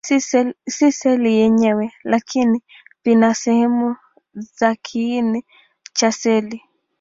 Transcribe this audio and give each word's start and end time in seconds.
Si 0.77 0.87
seli 0.99 1.31
yenyewe, 1.39 1.91
lakini 2.03 2.61
vina 3.03 3.33
sehemu 3.33 3.95
za 4.33 4.75
kiini 4.75 5.45
cha 5.93 6.11
seli. 6.11 6.61